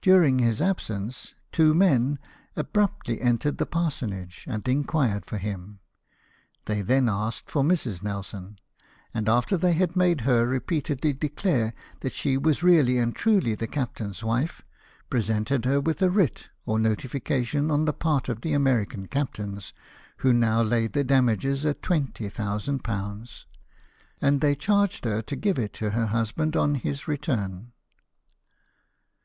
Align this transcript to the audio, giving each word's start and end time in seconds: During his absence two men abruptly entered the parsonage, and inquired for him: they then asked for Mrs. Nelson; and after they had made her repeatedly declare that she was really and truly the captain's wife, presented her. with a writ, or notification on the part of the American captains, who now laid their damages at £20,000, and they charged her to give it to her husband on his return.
During 0.00 0.38
his 0.38 0.62
absence 0.62 1.34
two 1.50 1.74
men 1.74 2.20
abruptly 2.54 3.20
entered 3.20 3.58
the 3.58 3.66
parsonage, 3.66 4.44
and 4.46 4.68
inquired 4.68 5.26
for 5.26 5.36
him: 5.36 5.80
they 6.66 6.80
then 6.80 7.08
asked 7.08 7.50
for 7.50 7.64
Mrs. 7.64 8.00
Nelson; 8.00 8.60
and 9.12 9.28
after 9.28 9.56
they 9.56 9.72
had 9.72 9.96
made 9.96 10.20
her 10.20 10.46
repeatedly 10.46 11.12
declare 11.12 11.74
that 12.02 12.12
she 12.12 12.36
was 12.38 12.62
really 12.62 12.98
and 12.98 13.16
truly 13.16 13.56
the 13.56 13.66
captain's 13.66 14.22
wife, 14.22 14.62
presented 15.10 15.64
her. 15.64 15.80
with 15.80 16.00
a 16.00 16.08
writ, 16.08 16.50
or 16.64 16.78
notification 16.78 17.68
on 17.72 17.84
the 17.84 17.92
part 17.92 18.28
of 18.28 18.42
the 18.42 18.52
American 18.52 19.08
captains, 19.08 19.72
who 20.18 20.32
now 20.32 20.62
laid 20.62 20.92
their 20.92 21.02
damages 21.02 21.66
at 21.66 21.82
£20,000, 21.82 23.44
and 24.20 24.40
they 24.40 24.54
charged 24.54 25.04
her 25.04 25.20
to 25.22 25.34
give 25.34 25.58
it 25.58 25.72
to 25.72 25.90
her 25.90 26.06
husband 26.06 26.54
on 26.54 26.76
his 26.76 27.08
return. 27.08 27.72